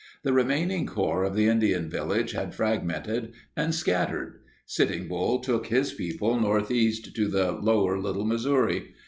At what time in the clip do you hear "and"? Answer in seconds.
3.55-3.75